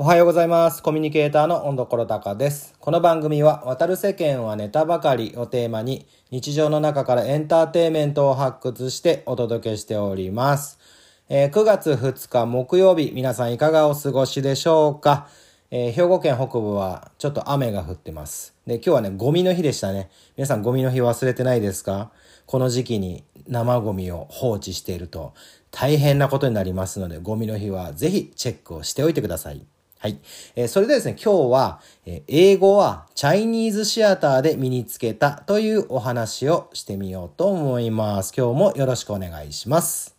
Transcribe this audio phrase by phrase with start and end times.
[0.00, 0.80] おはようございます。
[0.80, 2.72] コミュニケーターの温所高です。
[2.78, 10.78] この番組は、渡る世間はネタばかりをテーマに、日常の中からエンターテイメントを発掘してお届けしております。
[11.28, 15.26] えー、9月2日木曜日、皆さんいかがお過ごしでしょうか？
[15.72, 18.54] えー、兵庫県北部はちょっと雨が降ってます。
[18.68, 20.10] で、今日はね、ゴミの日でしたね。
[20.36, 22.12] 皆さんゴミの日忘れてないですか？
[22.46, 25.34] この時期に生ゴミを放置していると
[25.72, 29.66] 大変なことになりますので、ゴミの日はぜひチェックをしておいてください。
[30.00, 30.20] はい。
[30.54, 38.32] えー、それでですね、今日は、えー、英語はチャイニーズシアターで身につけたというお話をしてみようと思います。
[38.36, 40.14] 今日もよろしくお願いします。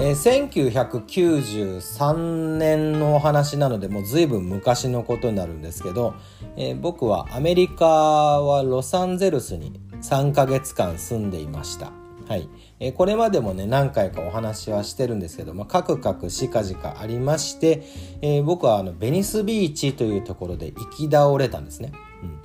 [0.00, 6.14] えー、1993年のお話なのでもう随分昔のことになるんですけど、
[6.56, 11.99] えー、僕はアメリカはロサンゼルスに3ヶ月間住んでいました。
[12.30, 12.48] はい。
[12.78, 17.82] えこれまでもね、何回かお話はしてるんですけど、まあ、カクカクしかじかありまして、
[18.22, 21.90] えー、僕はあの、ベニスビーチというところで行き倒れたんですね。
[22.22, 22.38] うん。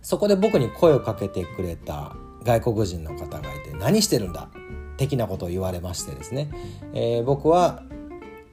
[0.00, 4.48] そこで僕に声をかけてくれた外国人の方がいて、何してるんだ？
[4.96, 6.48] 的なことを言われましてですね、
[6.94, 7.82] えー、僕は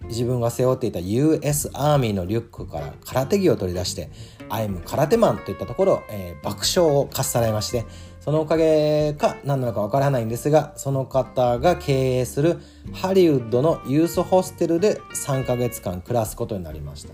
[0.07, 4.11] 自分が背負っていた US アーミーのリュックから空手着を取り出して
[4.49, 7.85] 「I'm 空手マン」といったところ、えー、爆笑をかっさらいまして
[8.25, 12.59] そのおかげか何なのかわからないんですがその方が経営する
[12.91, 17.13] ハリウッドのユースホステルで3ヶ月間暮らすことになりました。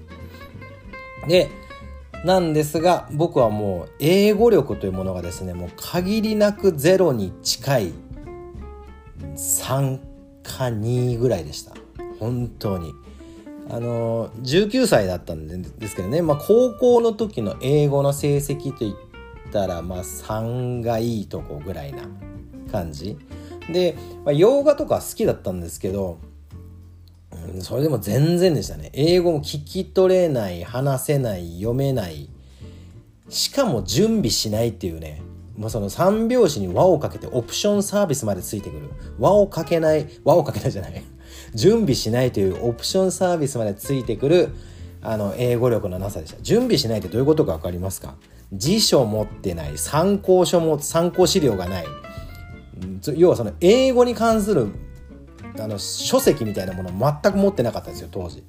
[1.27, 1.49] で
[2.23, 7.93] なんですが僕はもう英語力というものがですねもう限りなくゼロに近い
[9.35, 9.99] 3
[10.43, 11.73] か2ぐらいでした。
[12.19, 12.93] 本当に。
[13.69, 19.10] あの19歳だったんですけどね、まあ、高校の時の英語の成績といっ
[19.51, 22.03] たらまあ3がいいとこぐらいな
[22.71, 23.17] 感じ。
[23.71, 26.19] で、まあ、洋画とか好きだったんですけど、
[27.53, 28.89] うん、それでも全然でしたね。
[28.93, 32.29] 英語も聞き取れない話せない読めない。
[33.29, 35.21] しかも準備しないっていうね。
[35.57, 38.89] もうその3拍子に輪をかけてオプションサービスまでついてくる。
[39.19, 41.03] 輪をかけない輪をかけないじゃない。
[41.53, 44.49] 準備しないというオプションサービスまでついてくる
[45.03, 46.41] あの英語力のなさでした。
[46.41, 48.15] 準備しないってどういうことか分かりますか？
[48.53, 51.85] 辞書持ってない参考書も参考資料がない。
[53.15, 54.67] 要はその英語に関する
[55.59, 56.89] あの書籍みたいなもの
[57.23, 58.43] 全く持ってなかったんですよ当時。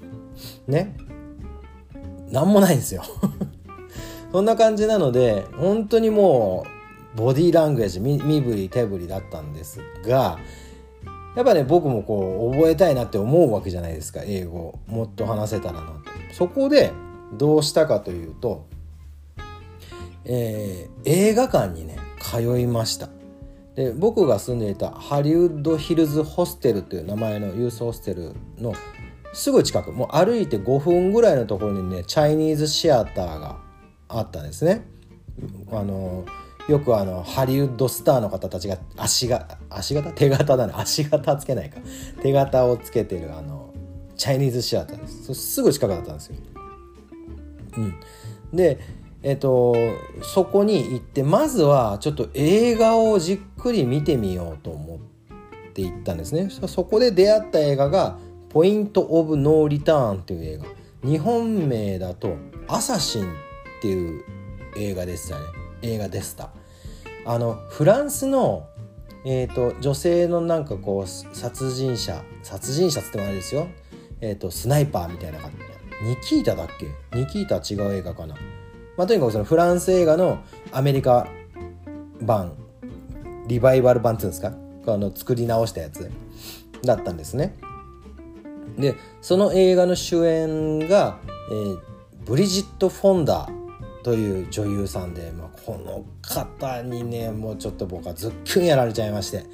[0.66, 0.96] ね？
[2.30, 3.02] 何もないんですよ。
[4.32, 6.64] そんな感じなので本当にも
[7.14, 10.38] うボディーラングエージ身振り手振りだったんですが
[11.36, 14.78] やっぱね僕もこう覚えたいなって思うわけじゃないですか英語。
[14.86, 15.94] もっと話せたらなと。
[16.32, 16.92] そこで
[17.34, 18.66] どうしたかというと
[20.24, 23.08] えー、映画館にね通いました。
[23.74, 28.74] で僕が住んでいたハリウッドヒルズホステルという名前のユースホステルの
[29.32, 33.58] すぐ近くもう歩いて5分ぐらいのところにねチャイニーズシアターが
[34.08, 34.86] あったんですね。
[35.72, 36.24] あの
[36.68, 40.12] よくあのハリウッドスターの方たちが足が足型？
[40.12, 40.74] 手形だね。
[40.76, 41.80] 足型つけないか。
[42.20, 43.71] 手形をつけてるあの
[44.22, 45.34] チャイニーズシアターです。
[45.34, 46.36] すぐ近くだったんですよ、
[47.76, 47.94] うん、
[48.52, 48.78] で
[49.24, 49.74] えっと、
[50.22, 56.50] そこに行ってまずはちょっと映画をじっくり見てみようと思って行ったんですね。
[56.50, 58.18] そこで出会った映画が
[58.48, 60.66] 「ポイント・オブ・ノー・リターン」っていう映画。
[61.08, 62.36] 日本名だと
[62.68, 63.26] 「アサシン」っ
[63.80, 64.24] ていう
[64.76, 65.44] 映画でしたね。
[65.82, 66.50] 映画でした。
[67.26, 68.68] あのフランスの
[69.24, 72.22] えーと、女性のなんかこう殺人者。
[72.42, 73.68] 殺人者っつってもあれですよ、
[74.22, 75.56] えーと、スナイパーみたいな感じ
[76.08, 76.86] ニキータだっけ？
[77.16, 78.34] ニキータ違う映画かな。
[78.96, 81.26] まあ、とにかくそのフランス映画のアメリカ
[82.20, 82.54] 版
[83.46, 84.52] リバイバル版っていうんですか？
[84.86, 86.10] あの作り直したやつ
[86.82, 87.56] だったんですね。
[88.78, 91.18] でその映画の主演が、
[91.50, 91.78] えー、
[92.24, 99.38] ブリジット・フォンダーという女優さんで、まあ、この方にねもうちょっと僕はズッキュンやられちゃいまして。
[99.38, 99.44] っ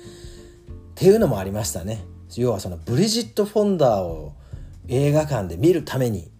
[0.94, 2.04] ていうのもありましたね。
[2.36, 4.32] 要はそのブリジット・フォンダーを
[4.88, 6.30] 映画館で見るために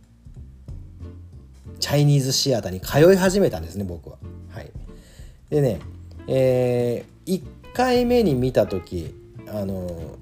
[1.81, 4.17] チャイニーズシアターに通い始めたんですね僕は。
[4.51, 4.71] はい、
[5.51, 5.81] でね、
[6.27, 9.15] えー、1回目に見た時
[9.47, 10.17] あの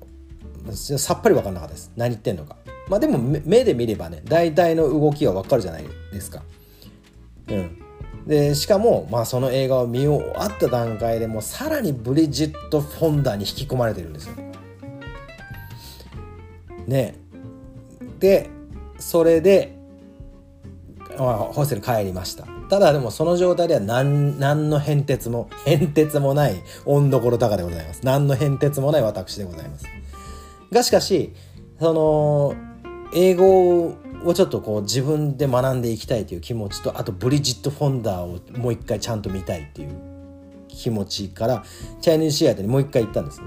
[0.73, 2.57] さっぱり分かんなかったです何言ってんのか。
[2.89, 6.43] まあでも目で見ればね大体の動きは分かるじゃないですか。
[7.49, 7.79] うん、
[8.27, 14.35] でしかも、まあ、その映画を見終わった段階でもうさらにブリジット・フォンダーに引き込まれてるんですよ。
[16.87, 17.15] ね
[18.19, 18.51] で
[18.99, 19.77] それで
[21.17, 22.47] ホステル帰りました。
[22.69, 28.01] ただでもその状態では何何の変哲も変哲もない温どころ高でございます。
[28.03, 29.87] 何の変哲もない私でございます。
[30.73, 31.33] がしかし
[31.79, 32.55] その
[33.15, 39.91] 英語をちょっとこう自分で学んでいきたいという気持ちとあとブリジット・フォンダーをもう一回ちゃんと見たいっていう
[40.69, 41.65] 気持ちから
[42.01, 43.47] チャイニーズシアターにもう一回行ったんですね。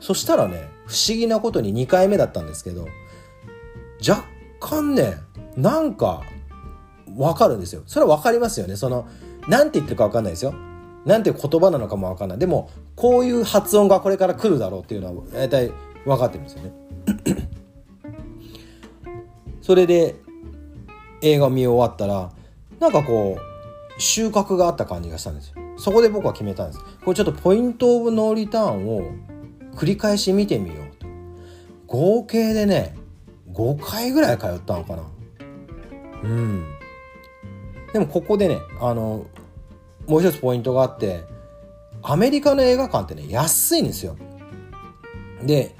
[0.00, 2.88] そしたらね不思議なことに2回目だったんですけど
[4.06, 4.24] 若
[4.60, 5.16] 干ね
[5.56, 6.22] なんか
[7.06, 7.82] 分かるんですよ。
[7.86, 8.76] それは分かりますよね。
[8.76, 9.08] その
[9.48, 10.54] 何て言ってるか分かんないですよ。
[11.04, 12.38] なんて言葉なのかも分かんない。
[12.38, 15.72] でもこういう発音がこれから来るだろうっていうのは大体
[16.04, 16.72] 分かってるんですよね。
[19.60, 20.16] それで
[21.22, 22.30] 映画見終わったら
[22.78, 25.54] なんかこう収穫があった感じがしたんですよ。
[25.76, 26.84] そこで僕は決めたんです。
[27.04, 29.10] これちょっとポイントオブノーリターンを
[29.74, 31.06] 繰り返し見てみようと。
[31.86, 32.94] 合計でね
[33.52, 35.02] 5回ぐらい通ったのかな。
[36.24, 36.64] うん。
[37.92, 39.26] でもここでねあの
[40.06, 41.24] もう一つポイントがあって
[42.02, 44.16] アメリカの映画館ってね安いんですよ。
[45.42, 45.74] で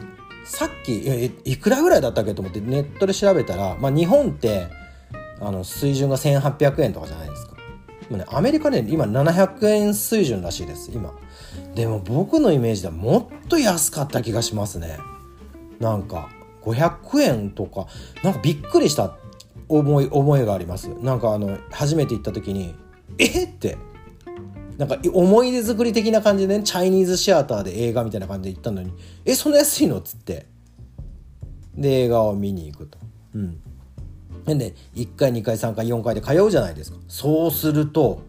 [0.44, 4.69] さっきいくらぐらいだったっけと思ってネットで調べたら、まあ、日本って
[5.40, 7.56] あの水準が1800円とかじゃないですか。
[8.11, 11.14] もねアメリカね今700円水準らしいです今。
[11.75, 14.99] でも僕のイメージではもっと安かった気がしますね。
[15.78, 16.28] なんか。
[16.62, 17.86] 500円とか
[18.22, 19.16] なんかびっくりした
[19.68, 20.88] 思い思いがあります。
[21.00, 22.74] なんかあの初めて行った時に
[23.18, 23.78] えって。
[24.78, 28.90] なんか思い出作り的な感じでねチャイニーズシアターで映画みたいな感じで行ったのに
[29.26, 30.46] えそんな安いのっつって。
[31.76, 32.98] で映画を見に行くと。
[33.34, 33.60] うん。
[34.46, 36.98] で1回2回3回4回で通うじゃないですか。
[37.08, 38.22] そうすると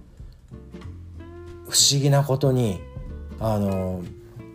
[1.70, 2.82] 不思議なことに
[3.40, 4.04] あの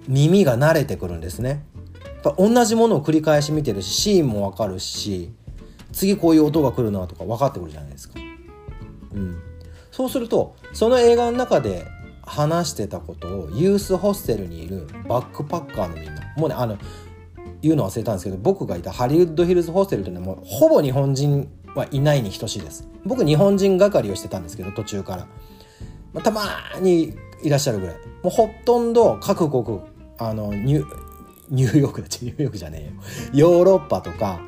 [0.06, 1.64] 耳が慣れてくるんですね。
[2.26, 5.31] やっぱ同じものを繰り返し見てるしシーンも分かるし
[5.93, 8.19] 次こういう音が来るなとか分かってくるじゃないですか。
[9.14, 9.40] うん、
[9.93, 11.87] そうするとその映画の中で
[12.23, 16.76] 話してたことをユースホステルにいるバックパッカーのみんなもうねあの
[17.62, 22.88] 言うの忘れたんですけど僕がいたハリウッドヒルズホステルっていうのはもうほぼ日本人はいないに等しいです。
[23.05, 25.29] 僕日本人係をしてたんですけど途中から、
[26.12, 26.43] まあ、たま
[26.81, 27.96] にいらっしゃるぐらい。
[27.96, 29.81] もうほとんど各国
[30.19, 31.06] あのニュ
[31.48, 32.93] ニューヨークだニューヨークじゃね
[33.34, 34.40] えよヨーロッパとか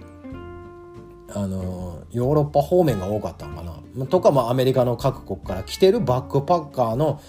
[1.35, 7.21] あのヨーロッパ方面が多かったのかなとか、まあ、アメリカの各国から来てるバックパッカーの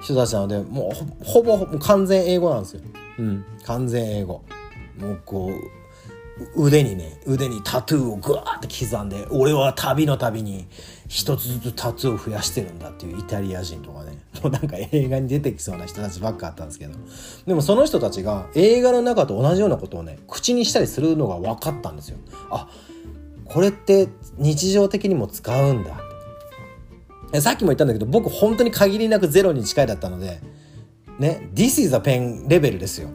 [0.00, 2.82] 人たちなのでもうほほぼ完全英語なんですよ。
[3.18, 4.42] うん、完全英語。
[4.98, 5.83] もうこう
[6.56, 10.66] 腕にね腕にタトゥーをグワーって刻んで俺は旅の旅に
[11.06, 16.94] 一つずつタトゥーを増やしてるんだっていうイタリア人とかね もうなんか映画に出てきそうな人たちばっかあったんですけど
[17.46, 22.18] でもその人たちが映画の中と同じようなことをね口にしたりするのが分かったんですよ。
[22.50, 22.68] あ
[23.44, 30.40] これって日常的にも使うんださっきも言ったんだけど僕本当に限りなくゼロに近いだったので
[31.18, 33.10] ね This is a pen レベルですよ。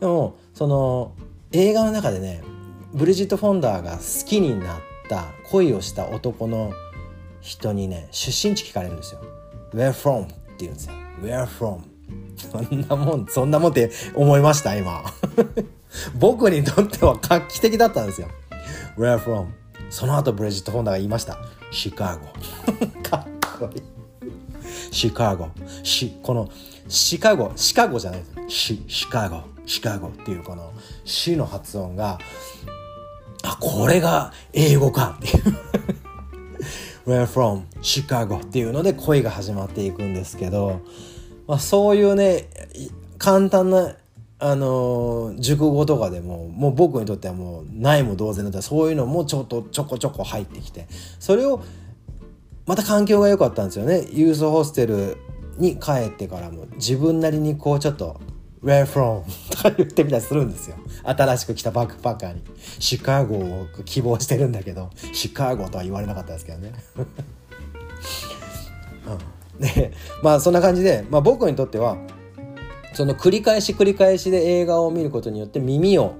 [0.00, 1.12] でもその
[1.58, 2.42] 映画の中でね
[2.92, 6.72] ブリジット・フォンダーが好きになった恋をした男の
[7.40, 9.20] 人にね出身地聞かれるんですよ。
[9.72, 10.24] Where from?
[10.24, 10.94] って言うんですよ。
[11.22, 11.80] Where from?
[12.36, 15.02] そんなもんそんなもんって思いました今
[16.14, 18.28] 僕にとっては画期的だったんですよ。
[18.98, 19.46] Where from?
[19.88, 21.38] その後ブリジット・フォンダーが言いました。
[21.70, 22.26] シカゴ。
[23.08, 23.82] かっこいい。
[24.90, 25.48] シカゴ。
[25.82, 26.50] シ、この、
[26.88, 28.32] シカゴ、シカゴじゃないです。
[28.48, 30.72] シ、シカゴ、シカゴっていうこの、
[31.04, 32.18] シの発音が、
[33.42, 35.56] あ、これが英語かっていう。
[37.06, 37.62] Where from?
[37.82, 40.80] シカゴっていうので恋が始まっていくんですけど、
[41.46, 42.48] まあそういうね、
[43.18, 43.94] 簡単な
[44.38, 50.86] あの熟語とかでももう僕にとってはもうないも同然だったそういうのもちょっとちょこちょこ入ってきて
[51.18, 51.62] それを
[52.66, 55.16] また環境が良かったんですよねユースホステル
[55.58, 58.20] に帰ってからも自分なりにこうちょっと
[58.62, 59.22] 「Where from?
[59.50, 60.76] 」とか言ってみたりするんですよ。
[61.04, 62.42] 新しく来たバックパッカーに。
[62.78, 66.72] シカゴを希望してるんだけどシカゴとは言われなかったですけどね、
[69.56, 71.96] うん、でまあそんな感じで、まあ、僕にとっては
[72.92, 76.14] その繰り返し繰り返しで映画を見ることによって耳を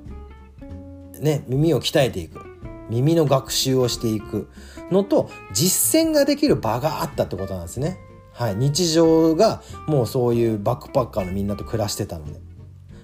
[1.20, 2.46] ね耳を鍛えていく。
[2.88, 4.48] 耳の学習をしていく
[4.90, 7.98] のと実践ができる場があったってことなんですね。
[8.36, 12.38] はい、日常がもうそういうバックパッカーのみんなと暮らしてたので。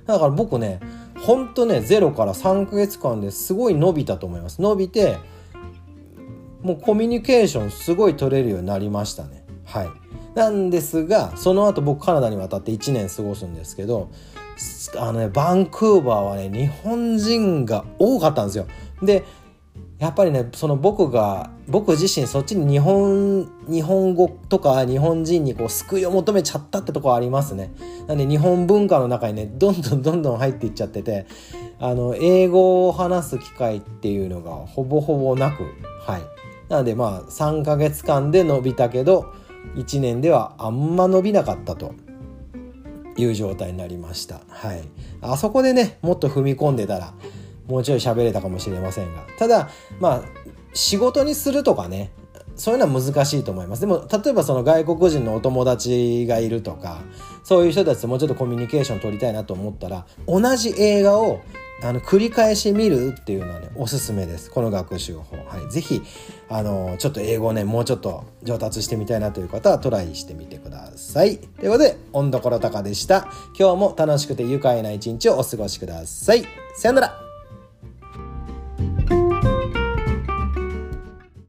[0.06, 0.80] だから僕ね
[1.20, 4.60] ほんとね0から3ヶ月間ですごい伸びたと思います。
[4.60, 5.18] 伸びて
[6.60, 9.44] もうコミュニケーションすごい取れるようになりましたね。
[9.64, 9.90] はい。
[10.34, 14.10] なんですがその後僕カナダに渡って1年過ごすんですけど
[14.98, 18.66] あのねバンクーバーはね日本人が多かったんですよ。
[19.02, 19.24] で
[20.02, 27.72] やっぱりねその僕が僕自身そっちに日本日本語とか日本人にこう救いを求めちゃったってとこありますね。
[28.08, 31.26] なんで日本文化の中にねどんどんどんどん入っていっちゃってて
[31.78, 35.62] あの英語を話す機会っていうのがほぼほぼなく
[36.00, 36.22] はい。
[36.68, 39.32] なのでまあ3ヶ月間で伸びたけど
[39.76, 41.94] 1年ではあんま伸びなかったと。
[43.18, 44.40] いう状態になりました。
[44.48, 44.82] はい。
[45.20, 47.12] あそこでねもっと踏み込んでたら
[47.72, 49.22] もうちょい喋れたかもしれませんが。
[49.38, 50.22] ただまあ
[50.74, 52.12] 仕事にするとかね
[52.54, 53.80] そういうのは難しいと思います。
[53.80, 57.00] でも例えばその外国人のお友達がいるとか
[57.42, 61.40] そういう人たちともうちょっとコミュニケーション取りたいなと思ったら同じ映画を
[61.82, 64.50] あの繰り返し見るっていうのはねおすすめです。
[64.50, 65.36] この学習法。
[65.36, 65.72] はい。
[65.72, 66.02] 是非
[66.48, 71.38] あのちょっと英語をねもうちょっと上達してみたいなという方はトライしてみてください。
[71.38, 73.28] ということで温どころたかでした。
[73.58, 76.44] 今日も楽しくて愉快な一日をお過ごしください。
[76.76, 77.21] さよなら。